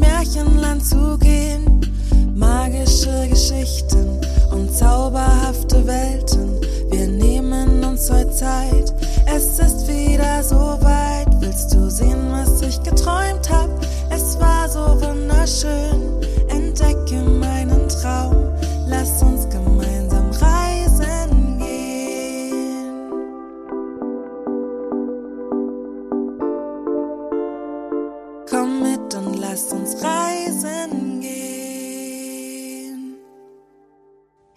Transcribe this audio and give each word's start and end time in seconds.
Märchenland 0.00 0.84
zu 0.84 1.18
gehen. 1.18 1.29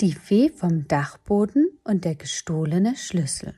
Die 0.04 0.12
Fee 0.12 0.50
vom 0.50 0.86
Dachboden 0.90 1.80
und 1.86 2.04
der 2.04 2.16
gestohlene 2.16 2.98
Schlüssel. 2.98 3.56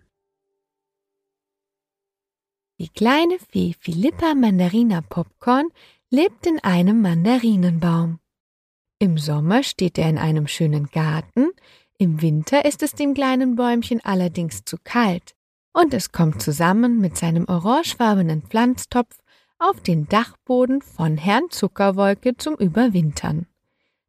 Die 2.77 2.89
kleine 2.89 3.39
Fee 3.49 3.73
Philippa 3.79 4.35
Mandarina 4.35 5.01
Popcorn 5.01 5.69
lebt 6.11 6.45
in 6.45 6.59
einem 6.59 7.01
Mandarinenbaum. 7.01 8.19
Im 8.99 9.17
Sommer 9.17 9.63
steht 9.63 9.97
er 9.97 10.07
in 10.07 10.19
einem 10.19 10.45
schönen 10.45 10.85
Garten, 10.85 11.49
im 11.97 12.21
Winter 12.21 12.63
ist 12.63 12.83
es 12.83 12.93
dem 12.93 13.15
kleinen 13.15 13.55
Bäumchen 13.55 13.99
allerdings 14.05 14.65
zu 14.65 14.77
kalt, 14.83 15.35
und 15.73 15.95
es 15.95 16.11
kommt 16.11 16.43
zusammen 16.43 17.01
mit 17.01 17.17
seinem 17.17 17.45
orangefarbenen 17.45 18.43
Pflanztopf 18.43 19.17
auf 19.57 19.81
den 19.81 20.07
Dachboden 20.09 20.83
von 20.83 21.17
Herrn 21.17 21.49
Zuckerwolke 21.49 22.37
zum 22.37 22.53
Überwintern. 22.53 23.47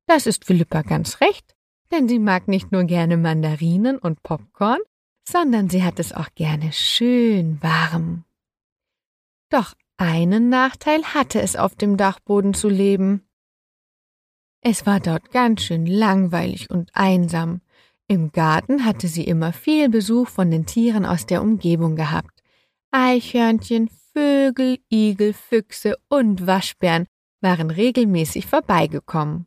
Das 0.06 0.26
ist 0.26 0.44
Philippa 0.44 0.82
ganz 0.82 1.22
recht, 1.22 1.55
denn 1.92 2.08
sie 2.08 2.18
mag 2.18 2.48
nicht 2.48 2.72
nur 2.72 2.84
gerne 2.84 3.16
Mandarinen 3.16 3.98
und 3.98 4.22
Popcorn, 4.22 4.80
sondern 5.28 5.68
sie 5.68 5.82
hat 5.82 5.98
es 5.98 6.12
auch 6.12 6.28
gerne 6.34 6.72
schön 6.72 7.58
warm. 7.62 8.24
Doch 9.50 9.74
einen 9.96 10.48
Nachteil 10.48 11.02
hatte 11.04 11.40
es 11.40 11.56
auf 11.56 11.74
dem 11.74 11.96
Dachboden 11.96 12.54
zu 12.54 12.68
leben. 12.68 13.22
Es 14.60 14.84
war 14.84 15.00
dort 15.00 15.30
ganz 15.30 15.62
schön 15.62 15.86
langweilig 15.86 16.70
und 16.70 16.90
einsam. 16.92 17.60
Im 18.08 18.32
Garten 18.32 18.84
hatte 18.84 19.08
sie 19.08 19.24
immer 19.24 19.52
viel 19.52 19.88
Besuch 19.88 20.28
von 20.28 20.50
den 20.50 20.66
Tieren 20.66 21.04
aus 21.04 21.26
der 21.26 21.42
Umgebung 21.42 21.96
gehabt. 21.96 22.42
Eichhörnchen, 22.90 23.90
Vögel, 24.12 24.78
Igel, 24.90 25.32
Füchse 25.32 25.96
und 26.08 26.46
Waschbären 26.46 27.06
waren 27.40 27.70
regelmäßig 27.70 28.46
vorbeigekommen. 28.46 29.46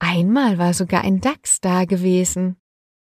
Einmal 0.00 0.58
war 0.58 0.74
sogar 0.74 1.02
ein 1.02 1.20
Dachs 1.20 1.60
da 1.60 1.84
gewesen. 1.84 2.56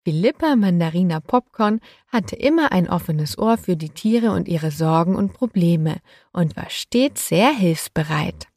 Philippa 0.05 0.55
Mandarina 0.55 1.19
Popcorn 1.19 1.81
hatte 2.07 2.38
immer 2.38 2.71
ein 2.71 2.89
offenes 2.89 3.38
Ohr 3.38 3.57
für 3.57 3.75
die 3.75 3.89
Tiere 3.89 4.31
und 4.31 4.47
ihre 4.47 4.71
Sorgen 4.71 5.17
und 5.17 5.33
Probleme 5.33 5.97
und 6.31 6.55
war 6.55 6.69
stets 6.69 7.28
sehr 7.28 7.51
hilfsbereit. 7.51 8.47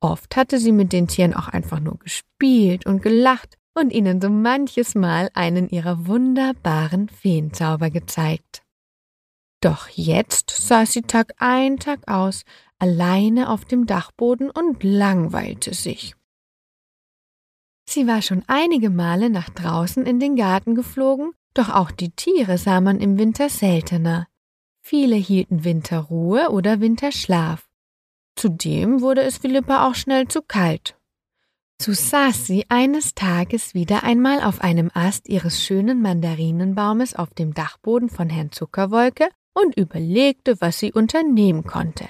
Oft 0.00 0.34
hatte 0.34 0.58
sie 0.58 0.72
mit 0.72 0.92
den 0.92 1.06
Tieren 1.06 1.32
auch 1.32 1.46
einfach 1.46 1.78
nur 1.78 1.96
gespielt 2.00 2.86
und 2.86 3.02
gelacht 3.02 3.56
und 3.74 3.92
ihnen 3.92 4.20
so 4.20 4.30
manches 4.30 4.96
Mal 4.96 5.30
einen 5.34 5.68
ihrer 5.68 6.08
wunderbaren 6.08 7.08
Feenzauber 7.08 7.90
gezeigt. 7.90 8.62
Doch 9.60 9.88
jetzt 9.88 10.50
saß 10.50 10.92
sie 10.92 11.02
Tag 11.02 11.34
ein, 11.38 11.78
Tag 11.78 12.08
aus, 12.08 12.44
alleine 12.80 13.48
auf 13.48 13.64
dem 13.64 13.86
Dachboden 13.86 14.50
und 14.50 14.82
langweilte 14.82 15.72
sich. 15.72 16.16
Sie 17.86 18.06
war 18.06 18.22
schon 18.22 18.42
einige 18.46 18.90
Male 18.90 19.30
nach 19.30 19.50
draußen 19.50 20.04
in 20.06 20.18
den 20.20 20.36
Garten 20.36 20.74
geflogen, 20.74 21.32
doch 21.54 21.68
auch 21.68 21.90
die 21.90 22.10
Tiere 22.10 22.58
sah 22.58 22.80
man 22.80 23.00
im 23.00 23.18
Winter 23.18 23.48
seltener. 23.48 24.26
Viele 24.80 25.16
hielten 25.16 25.64
Winterruhe 25.64 26.50
oder 26.50 26.80
Winterschlaf. 26.80 27.68
Zudem 28.36 29.00
wurde 29.00 29.22
es 29.22 29.38
Philippa 29.38 29.88
auch 29.88 29.94
schnell 29.94 30.28
zu 30.28 30.42
kalt. 30.42 30.96
So 31.80 31.92
saß 31.92 32.46
sie 32.46 32.66
eines 32.68 33.14
Tages 33.14 33.74
wieder 33.74 34.04
einmal 34.04 34.42
auf 34.42 34.60
einem 34.60 34.90
Ast 34.94 35.28
ihres 35.28 35.62
schönen 35.62 36.02
Mandarinenbaumes 36.02 37.14
auf 37.14 37.34
dem 37.34 37.54
Dachboden 37.54 38.08
von 38.08 38.30
Herrn 38.30 38.52
Zuckerwolke 38.52 39.28
und 39.54 39.76
überlegte, 39.76 40.60
was 40.60 40.78
sie 40.78 40.92
unternehmen 40.92 41.64
konnte, 41.64 42.08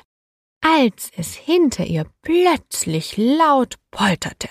als 0.61 1.11
es 1.17 1.35
hinter 1.35 1.87
ihr 1.87 2.07
plötzlich 2.23 3.17
laut 3.17 3.77
polterte. 3.91 4.49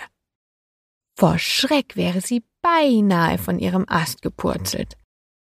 Vor 1.16 1.38
Schreck 1.38 1.96
wäre 1.96 2.22
sie 2.22 2.44
beinahe 2.62 3.38
von 3.38 3.59
ihrem 3.59 3.85
Ast 3.88 4.22
gepurzelt. 4.22 4.97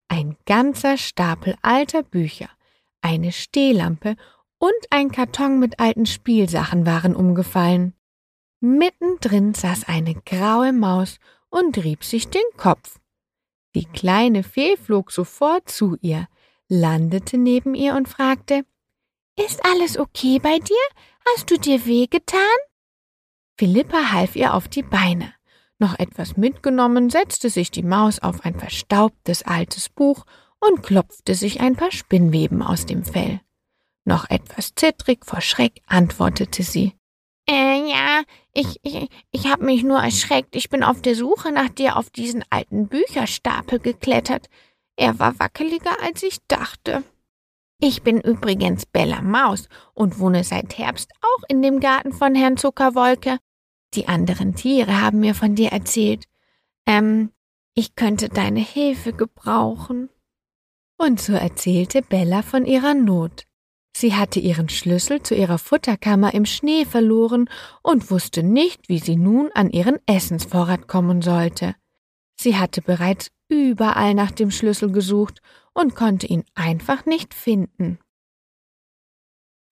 Ein 0.09 0.37
ganzer 0.47 0.97
Stapel 0.97 1.55
alter 1.63 2.03
Bücher, 2.03 2.49
eine 3.01 3.31
Stehlampe 3.33 4.17
und 4.59 4.73
ein 4.91 5.11
Karton 5.11 5.59
mit 5.61 5.79
alten 5.79 6.07
Spielsachen 6.07 6.87
waren 6.87 7.15
umgefallen. 7.15 7.95
Mittendrin 8.61 9.55
saß 9.55 9.85
eine 9.85 10.15
graue 10.15 10.73
Maus 10.73 11.19
und 11.49 11.79
rieb 11.79 12.05
sich 12.05 12.29
den 12.29 12.43
Kopf. 12.57 12.99
Die 13.75 13.87
kleine 13.87 14.43
Fee 14.43 14.77
flog 14.77 15.13
sofort 15.13 15.71
zu 15.71 15.97
ihr, 16.01 16.27
landete 16.69 17.39
neben 17.39 17.75
ihr 17.75 17.95
und 17.95 18.09
fragte 18.09 18.65
Ist 19.37 19.65
alles 19.65 19.97
okay 19.97 20.39
bei 20.41 20.59
dir? 20.59 20.77
Hast 21.29 21.51
du 21.51 21.59
dir 21.59 21.87
wehgetan? 21.87 22.41
Philippa 23.57 24.13
half 24.13 24.37
ihr 24.37 24.55
auf 24.55 24.69
die 24.69 24.83
Beine. 24.83 25.35
Noch 25.81 25.99
etwas 25.99 26.37
mitgenommen, 26.37 27.09
setzte 27.09 27.49
sich 27.49 27.71
die 27.71 27.83
Maus 27.83 28.19
auf 28.19 28.45
ein 28.45 28.55
verstaubtes 28.55 29.43
altes 29.43 29.89
Buch 29.89 30.27
und 30.61 30.83
klopfte 30.83 31.35
sich 31.35 31.61
ein 31.61 31.75
paar 31.75 31.91
Spinnweben 31.91 32.63
aus 32.63 32.85
dem 32.85 33.03
Fell. 33.03 33.41
Noch 34.05 34.29
etwas 34.29 34.75
zittrig 34.75 35.25
vor 35.25 35.41
Schreck 35.41 35.81
antwortete 35.87 36.63
sie. 36.63 36.93
Äh, 37.49 37.89
ja, 37.91 38.23
ich, 38.53 38.79
ich, 38.83 39.09
ich 39.31 39.47
hab 39.51 39.63
mich 39.63 39.83
nur 39.83 39.99
erschreckt. 39.99 40.55
Ich 40.55 40.69
bin 40.69 40.85
auf 40.85 41.01
der 41.01 41.15
Suche 41.15 41.51
nach 41.51 41.71
dir 41.71 41.97
auf 41.97 42.11
diesen 42.11 42.45
alten 42.51 42.87
Bücherstapel 42.87 43.79
geklettert. 43.79 44.51
Er 44.97 45.19
war 45.19 45.39
wackeliger, 45.39 45.97
als 46.03 46.23
ich 46.23 46.39
dachte. 46.47 47.03
Ich 47.81 48.03
bin 48.03 48.21
übrigens 48.21 48.85
Bella 48.85 49.23
Maus 49.23 49.67
und 49.95 50.19
wohne 50.19 50.45
seit 50.45 50.77
Herbst 50.77 51.11
auch 51.23 51.45
in 51.49 51.63
dem 51.63 51.81
Garten 51.81 52.13
von 52.13 52.35
Herrn 52.35 52.59
Zuckerwolke. 52.59 53.39
Die 53.95 54.09
anderen 54.09 54.55
Tiere 54.55 55.01
haben 55.01 55.21
mir 55.21 55.35
von 55.35 55.55
dir 55.55 55.71
erzählt. 55.71 56.27
Ähm, 56.87 57.33
ich 57.75 57.95
könnte 57.95 58.29
deine 58.29 58.61
Hilfe 58.61 59.13
gebrauchen. 59.13 60.09
Und 60.97 61.21
so 61.21 61.33
erzählte 61.33 62.03
Bella 62.03 62.43
von 62.43 62.67
ihrer 62.67 62.95
Not. 62.95 63.47
Sie 63.97 64.15
hatte 64.15 64.39
ihren 64.39 64.69
Schlüssel 64.69 65.23
zu 65.23 65.35
ihrer 65.35 65.59
Futterkammer 65.59 66.33
im 66.35 66.47
Schnee 66.47 66.85
verloren 66.85 67.49
und 67.83 68.11
wusste 68.11 68.43
nicht, 68.43 68.89
wie 68.89 68.99
sie 68.99 69.17
nun 69.17 69.51
an 69.55 69.71
ihren 69.71 69.99
Essensvorrat 70.07 70.87
kommen 70.87 71.23
sollte. 71.23 71.75
Sie 72.41 72.57
hatte 72.57 72.83
bereits 72.83 73.31
überall 73.49 74.15
nach 74.15 74.31
dem 74.31 74.51
Schlüssel 74.51 74.93
gesucht 74.93 75.41
und 75.75 75.97
konnte 75.97 76.27
ihn 76.27 76.45
einfach 76.55 77.05
nicht 77.05 77.35
finden. 77.35 77.99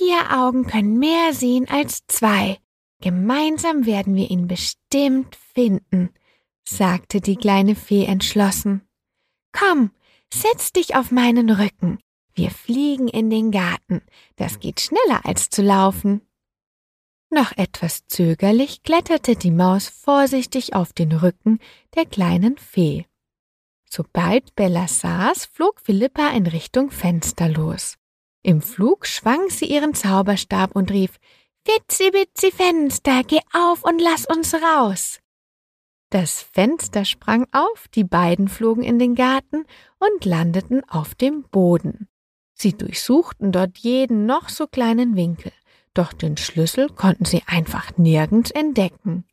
Vier 0.00 0.38
Augen 0.38 0.66
können 0.66 0.98
mehr 0.98 1.32
sehen 1.32 1.68
als 1.68 2.06
zwei, 2.06 2.58
Gemeinsam 3.00 3.86
werden 3.86 4.14
wir 4.14 4.30
ihn 4.30 4.48
bestimmt 4.48 5.36
finden, 5.54 6.10
sagte 6.64 7.20
die 7.20 7.36
kleine 7.36 7.74
Fee 7.74 8.04
entschlossen. 8.04 8.82
Komm, 9.52 9.92
setz 10.32 10.72
dich 10.72 10.96
auf 10.96 11.10
meinen 11.10 11.50
Rücken. 11.50 11.98
Wir 12.34 12.50
fliegen 12.50 13.08
in 13.08 13.30
den 13.30 13.50
Garten. 13.50 14.02
Das 14.36 14.60
geht 14.60 14.80
schneller 14.80 15.24
als 15.24 15.50
zu 15.50 15.62
laufen. 15.62 16.22
Noch 17.30 17.52
etwas 17.56 18.06
zögerlich 18.06 18.82
kletterte 18.82 19.36
die 19.36 19.50
Maus 19.50 19.88
vorsichtig 19.88 20.74
auf 20.74 20.92
den 20.92 21.12
Rücken 21.12 21.58
der 21.94 22.06
kleinen 22.06 22.56
Fee. 22.56 23.06
Sobald 23.90 24.54
Bella 24.54 24.88
saß, 24.88 25.46
flog 25.46 25.80
Philippa 25.80 26.30
in 26.30 26.46
Richtung 26.46 26.90
Fenster 26.90 27.48
los. 27.48 27.96
Im 28.42 28.62
Flug 28.62 29.06
schwang 29.06 29.50
sie 29.50 29.66
ihren 29.66 29.94
Zauberstab 29.94 30.74
und 30.74 30.90
rief 30.90 31.18
Witzi, 31.64 32.12
witzi 32.12 32.50
Fenster, 32.50 33.22
geh 33.24 33.40
auf 33.52 33.84
und 33.84 34.00
lass 34.00 34.26
uns 34.26 34.54
raus. 34.54 35.20
Das 36.10 36.40
Fenster 36.40 37.04
sprang 37.04 37.46
auf, 37.52 37.86
die 37.88 38.04
beiden 38.04 38.48
flogen 38.48 38.82
in 38.82 38.98
den 38.98 39.14
Garten 39.14 39.66
und 39.98 40.24
landeten 40.24 40.82
auf 40.88 41.14
dem 41.14 41.42
Boden. 41.42 42.08
Sie 42.54 42.72
durchsuchten 42.72 43.52
dort 43.52 43.78
jeden 43.78 44.24
noch 44.24 44.48
so 44.48 44.66
kleinen 44.66 45.16
Winkel, 45.16 45.52
doch 45.92 46.12
den 46.12 46.36
Schlüssel 46.36 46.88
konnten 46.88 47.24
sie 47.24 47.42
einfach 47.46 47.96
nirgends 47.98 48.50
entdecken. 48.50 49.24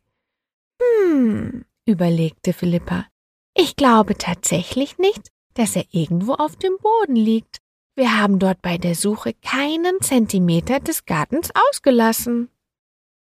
Hm, 0.80 1.64
überlegte 1.86 2.52
Philippa. 2.52 3.06
Ich 3.54 3.76
glaube 3.76 4.18
tatsächlich 4.18 4.98
nicht, 4.98 5.30
dass 5.54 5.76
er 5.76 5.86
irgendwo 5.90 6.34
auf 6.34 6.56
dem 6.56 6.76
Boden 6.78 7.16
liegt. 7.16 7.62
Wir 7.96 8.18
haben 8.18 8.38
dort 8.38 8.60
bei 8.60 8.76
der 8.76 8.94
Suche 8.94 9.32
keinen 9.32 10.02
Zentimeter 10.02 10.80
des 10.80 11.06
Gartens 11.06 11.50
ausgelassen. 11.68 12.50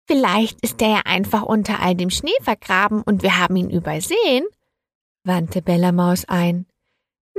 Vielleicht 0.06 0.60
ist 0.62 0.82
er 0.82 0.90
ja 0.90 1.02
einfach 1.06 1.44
unter 1.44 1.80
all 1.80 1.96
dem 1.96 2.10
Schnee 2.10 2.36
vergraben 2.42 3.02
und 3.02 3.24
wir 3.24 3.38
haben 3.38 3.56
ihn 3.56 3.70
übersehen, 3.70 4.46
wandte 5.24 5.62
Bellamaus 5.62 6.26
ein. 6.26 6.68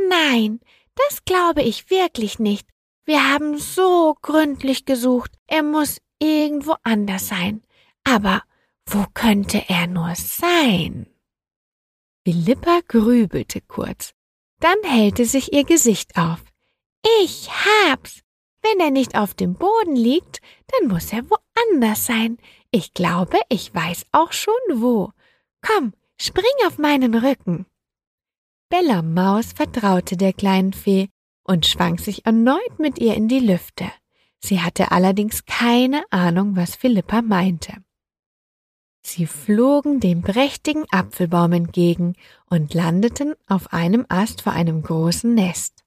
Nein, 0.09 0.61
das 0.95 1.25
glaube 1.27 1.63
ich 1.63 1.91
wirklich 1.91 2.39
nicht. 2.39 2.67
Wir 3.05 3.31
haben 3.33 3.59
so 3.59 4.17
gründlich 4.23 4.87
gesucht. 4.87 5.31
Er 5.47 5.63
muss 5.63 6.01
irgendwo 6.19 6.75
anders 6.83 7.29
sein. 7.29 7.63
Aber 8.03 8.43
wo 8.87 9.05
könnte 9.13 9.63
er 9.69 9.87
nur 9.87 10.15
sein? 10.17 11.07
Philippa 12.25 12.81
grübelte 12.89 13.61
kurz. 13.61 14.15
Dann 14.59 14.77
hellte 14.85 15.27
sich 15.27 15.53
ihr 15.53 15.65
Gesicht 15.65 16.17
auf. 16.17 16.43
Ich 17.29 17.51
hab's. 17.51 18.23
Wenn 18.63 18.79
er 18.79 18.93
nicht 18.93 19.19
auf 19.19 19.35
dem 19.35 19.55
Boden 19.55 19.97
liegt, 19.97 20.41
dann 20.69 20.89
muss 20.89 21.13
er 21.13 21.25
woanders 21.29 22.07
sein. 22.07 22.39
Ich 22.71 22.95
glaube, 22.95 23.37
ich 23.49 23.75
weiß 23.75 24.07
auch 24.13 24.33
schon 24.33 24.55
wo. 24.75 25.11
Komm, 25.61 25.93
spring 26.21 26.45
auf 26.69 26.79
meinen 26.79 27.17
Rücken. 27.17 27.67
Bella 28.69 29.03
Maus 29.03 29.55
vertraute 29.55 30.17
der 30.17 30.35
kleinen 30.35 30.73
Fee 30.73 31.09
und 31.43 31.67
schwang 31.67 31.99
sich 31.99 32.25
erneut 32.27 32.79
mit 32.79 33.01
ihr 33.01 33.15
in 33.15 33.27
die 33.27 33.41
Lüfte. 33.41 33.91
Sie 34.39 34.61
hatte 34.61 34.93
allerdings 34.93 35.45
keine 35.47 36.05
Ahnung, 36.11 36.55
was 36.55 36.77
Philippa 36.77 37.23
meinte. 37.23 37.73
Sie 39.03 39.27
flogen 39.27 39.99
dem 39.99 40.23
prächtigen 40.23 40.85
Apfelbaum 40.93 41.55
entgegen 41.55 42.15
und 42.49 42.73
landeten 42.73 43.35
auf 43.49 43.73
einem 43.73 44.07
Ast 44.09 44.43
vor 44.43 44.53
einem 44.53 44.81
großen 44.81 45.35
Nest. 45.35 45.86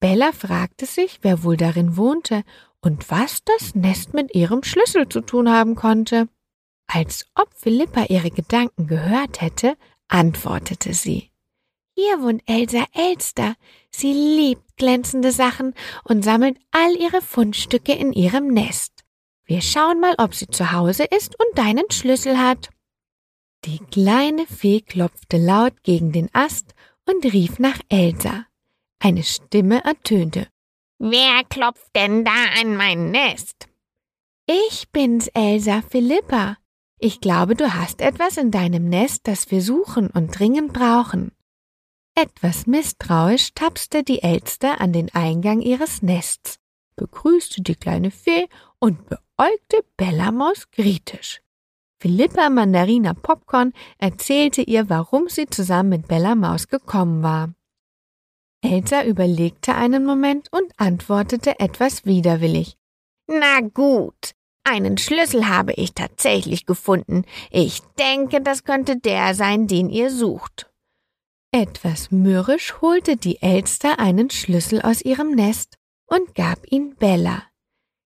Bella 0.00 0.32
fragte 0.32 0.86
sich, 0.86 1.18
wer 1.22 1.42
wohl 1.42 1.56
darin 1.56 1.96
wohnte 1.96 2.44
und 2.80 3.10
was 3.10 3.42
das 3.44 3.74
Nest 3.74 4.14
mit 4.14 4.34
ihrem 4.34 4.62
Schlüssel 4.62 5.08
zu 5.08 5.20
tun 5.20 5.50
haben 5.50 5.74
konnte. 5.74 6.28
Als 6.86 7.26
ob 7.34 7.52
Philippa 7.54 8.04
ihre 8.04 8.30
Gedanken 8.30 8.86
gehört 8.86 9.40
hätte, 9.40 9.76
antwortete 10.08 10.94
sie. 10.94 11.30
Hier 11.94 12.22
wohnt 12.22 12.42
Elsa 12.46 12.86
Elster. 12.94 13.56
Sie 13.90 14.12
liebt 14.12 14.76
glänzende 14.76 15.32
Sachen 15.32 15.74
und 16.04 16.22
sammelt 16.22 16.56
all 16.70 16.94
ihre 16.94 17.20
Fundstücke 17.20 17.92
in 17.92 18.12
ihrem 18.12 18.48
Nest. 18.48 19.04
Wir 19.44 19.62
schauen 19.62 19.98
mal, 19.98 20.14
ob 20.18 20.34
sie 20.34 20.46
zu 20.46 20.72
Hause 20.72 21.04
ist 21.04 21.34
und 21.40 21.58
deinen 21.58 21.90
Schlüssel 21.90 22.38
hat. 22.38 22.70
Die 23.64 23.78
kleine 23.78 24.46
Fee 24.46 24.80
klopfte 24.80 25.38
laut 25.38 25.82
gegen 25.82 26.12
den 26.12 26.28
Ast 26.32 26.74
und 27.04 27.24
rief 27.24 27.58
nach 27.58 27.80
Elsa. 27.88 28.46
Eine 29.00 29.22
Stimme 29.22 29.84
ertönte. 29.84 30.48
Wer 30.98 31.44
klopft 31.48 31.94
denn 31.94 32.24
da 32.24 32.60
an 32.60 32.76
mein 32.76 33.10
Nest? 33.10 33.68
Ich 34.46 34.88
bin's, 34.90 35.28
Elsa 35.28 35.82
Philippa. 35.82 36.56
Ich 36.98 37.20
glaube, 37.20 37.54
du 37.54 37.74
hast 37.74 38.00
etwas 38.00 38.36
in 38.36 38.50
deinem 38.50 38.88
Nest, 38.88 39.28
das 39.28 39.50
wir 39.50 39.62
suchen 39.62 40.08
und 40.08 40.36
dringend 40.36 40.72
brauchen. 40.72 41.32
Etwas 42.16 42.66
misstrauisch 42.66 43.54
tapste 43.54 44.02
die 44.02 44.22
Elster 44.22 44.80
an 44.80 44.92
den 44.92 45.14
Eingang 45.14 45.60
ihres 45.60 46.02
Nests, 46.02 46.58
begrüßte 46.96 47.62
die 47.62 47.76
kleine 47.76 48.10
Fee 48.10 48.48
und 48.80 48.98
beäugte 49.08 49.84
Bellamaus 49.96 50.68
kritisch. 50.72 51.40
Philippa 52.00 52.50
Mandarina 52.50 53.14
Popcorn 53.14 53.72
erzählte 53.98 54.62
ihr, 54.62 54.88
warum 54.90 55.28
sie 55.28 55.46
zusammen 55.46 55.90
mit 55.90 56.08
Bellamaus 56.08 56.66
gekommen 56.66 57.22
war. 57.22 57.54
Elsa 58.62 59.04
überlegte 59.04 59.74
einen 59.74 60.04
Moment 60.04 60.48
und 60.52 60.72
antwortete 60.76 61.60
etwas 61.60 62.04
widerwillig. 62.04 62.76
Na 63.28 63.60
gut, 63.60 64.32
einen 64.64 64.98
Schlüssel 64.98 65.48
habe 65.48 65.72
ich 65.74 65.94
tatsächlich 65.94 66.66
gefunden. 66.66 67.24
Ich 67.50 67.80
denke, 67.98 68.40
das 68.40 68.64
könnte 68.64 68.98
der 68.98 69.34
sein, 69.34 69.66
den 69.66 69.88
ihr 69.88 70.10
sucht. 70.10 70.70
Etwas 71.52 72.10
mürrisch 72.10 72.80
holte 72.82 73.16
die 73.16 73.40
Elster 73.40 73.98
einen 73.98 74.28
Schlüssel 74.28 74.82
aus 74.82 75.00
ihrem 75.02 75.30
Nest 75.30 75.76
und 76.06 76.34
gab 76.34 76.70
ihn 76.70 76.96
Bella. 76.96 77.44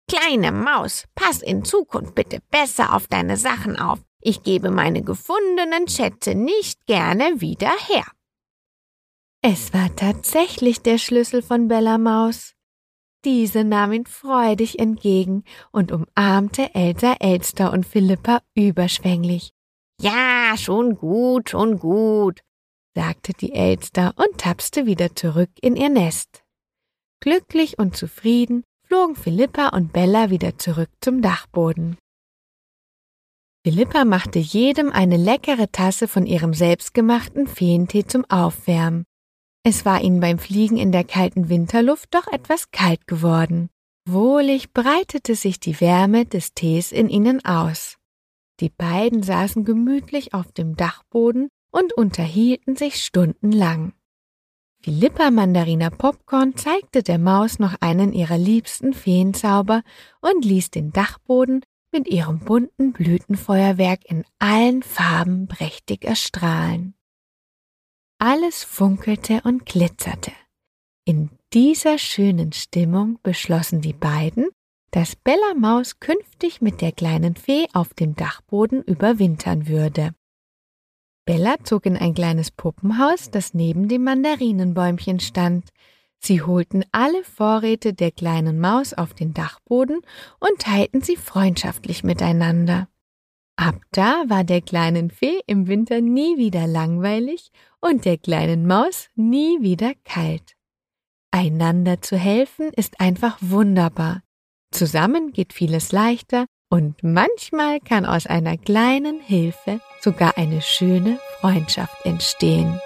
Kleine 0.09 0.53
Maus, 0.53 1.05
pass 1.15 1.41
in 1.41 1.65
Zukunft 1.65 2.15
bitte 2.15 2.41
besser 2.51 2.95
auf 2.95 3.07
deine 3.07 3.37
Sachen 3.37 3.79
auf. 3.79 4.01
Ich 4.21 4.43
gebe 4.43 4.71
meine 4.71 5.03
gefundenen 5.03 5.89
Schätze 5.89 6.35
nicht 6.35 6.85
gerne 6.87 7.41
wieder 7.41 7.71
her. 7.87 8.05
Es 9.43 9.73
war 9.73 9.95
tatsächlich 9.97 10.83
der 10.83 10.99
Schlüssel 10.99 11.41
von 11.41 11.67
Bella 11.67 11.97
Maus. 11.97 12.55
Diese 13.25 13.65
nahm 13.65 13.93
ihn 13.93 14.05
freudig 14.05 14.79
entgegen 14.79 15.45
und 15.73 15.93
umarmte 15.93 16.75
Elsa 16.75 17.15
Elster 17.21 17.73
und 17.73 17.87
Philippa 17.87 18.43
überschwänglich. 18.55 19.53
Ja, 19.99 20.55
schon 20.59 20.97
gut, 20.97 21.51
schon 21.51 21.79
gut, 21.79 22.41
sagte 22.95 23.33
die 23.33 23.53
Elster 23.53 24.13
und 24.17 24.39
tapste 24.39 24.85
wieder 24.85 25.15
zurück 25.17 25.51
in 25.63 25.75
ihr 25.75 25.89
Nest. 25.89 26.43
Glücklich 27.21 27.79
und 27.79 27.97
zufrieden 27.97 28.65
flogen 28.87 29.17
Philippa 29.17 29.69
und 29.69 29.93
Bella 29.95 30.29
wieder 30.29 30.59
zurück 30.59 30.91
zum 31.01 31.23
Dachboden. 31.23 31.97
Philippa 33.65 34.05
machte 34.05 34.39
jedem 34.39 34.91
eine 34.93 35.17
leckere 35.17 35.71
Tasse 35.71 36.09
von 36.09 36.27
ihrem 36.27 36.53
selbstgemachten 36.53 37.47
Feentee 37.47 38.05
zum 38.07 38.25
Aufwärmen. 38.31 39.05
Es 39.63 39.85
war 39.85 40.03
ihnen 40.03 40.21
beim 40.21 40.39
Fliegen 40.39 40.79
in 40.79 40.91
der 40.91 41.05
kalten 41.05 41.49
Winterluft 41.49 42.15
doch 42.15 42.27
etwas 42.29 42.71
kalt 42.71 43.07
geworden. 43.07 43.69
Wohlig 44.09 44.73
breitete 44.73 45.35
sich 45.35 45.61
die 45.61 45.81
Wärme 45.81 46.25
des 46.25 46.55
Tees 46.55 46.93
in 46.93 47.09
ihnen 47.09 47.45
aus. 47.45 47.99
Die 48.61 48.71
beiden 48.71 49.23
saßen 49.23 49.65
gemütlich 49.65 50.33
auf 50.33 50.53
dem 50.53 50.77
Dachboden 50.77 51.49
und 51.71 51.93
unterhielten 51.93 52.77
sich 52.77 53.05
stundenlang. 53.05 53.93
Philippa 54.83 55.31
Mandarina 55.31 55.91
Popcorn 55.91 56.57
zeigte 56.57 57.03
der 57.03 57.19
Maus 57.19 57.59
noch 57.59 57.75
einen 57.81 58.15
ihrer 58.15 58.39
liebsten 58.39 58.95
Feenzauber 58.95 59.83
und 60.23 60.43
ließ 60.43 60.71
den 60.71 60.91
Dachboden 60.91 61.63
mit 61.93 62.09
ihrem 62.09 62.39
bunten 62.41 62.93
Blütenfeuerwerk 62.93 64.01
in 64.07 64.25
allen 64.39 64.83
Farben 64.83 65.49
prächtig 65.49 66.05
erstrahlen. 66.05 66.95
Alles 68.23 68.65
funkelte 68.65 69.41
und 69.45 69.65
glitzerte. 69.65 70.33
In 71.07 71.31
dieser 71.55 71.97
schönen 71.97 72.53
Stimmung 72.53 73.19
beschlossen 73.23 73.81
die 73.81 73.95
beiden, 73.95 74.51
dass 74.91 75.17
Bella 75.17 75.55
Maus 75.59 76.01
künftig 76.01 76.61
mit 76.61 76.83
der 76.83 76.93
kleinen 76.93 77.35
Fee 77.35 77.67
auf 77.73 77.95
dem 77.95 78.17
Dachboden 78.17 78.83
überwintern 78.83 79.69
würde. 79.69 80.15
Bella 81.25 81.55
zog 81.65 81.87
in 81.87 81.97
ein 81.97 82.13
kleines 82.13 82.51
Puppenhaus, 82.51 83.31
das 83.31 83.55
neben 83.55 83.89
dem 83.89 84.05
Mandarinenbäumchen 84.05 85.21
stand. 85.21 85.71
Sie 86.19 86.43
holten 86.43 86.85
alle 86.93 87.25
Vorräte 87.25 87.95
der 87.95 88.11
kleinen 88.11 88.61
Maus 88.61 88.93
auf 88.93 89.15
den 89.15 89.33
Dachboden 89.33 90.03
und 90.41 90.59
teilten 90.59 91.01
sie 91.01 91.17
freundschaftlich 91.17 92.05
miteinander. 92.05 92.87
Ab 93.61 93.83
da 93.93 94.25
war 94.29 94.43
der 94.43 94.63
kleinen 94.63 95.11
Fee 95.11 95.43
im 95.47 95.67
Winter 95.67 96.01
nie 96.01 96.39
wieder 96.39 96.67
langweilig 96.67 97.53
und 97.83 98.07
der 98.07 98.17
kleinen 98.17 98.67
Maus 98.67 99.11
nie 99.17 99.61
wieder 99.61 99.93
kalt. 100.05 100.57
Einander 101.31 102.01
zu 102.01 102.17
helfen 102.17 102.71
ist 102.75 103.03
einfach 103.03 103.37
wunderbar. 103.43 104.23
Zusammen 104.71 105.33
geht 105.33 105.53
vieles 105.53 105.93
leichter 105.93 106.47
und 106.71 107.03
manchmal 107.03 107.81
kann 107.81 108.07
aus 108.07 108.27
einer 108.27 108.57
kleinen 108.57 109.21
Hilfe 109.21 109.83
sogar 110.01 110.39
eine 110.39 110.63
schöne 110.63 111.21
Freundschaft 111.39 112.07
entstehen. 112.07 112.81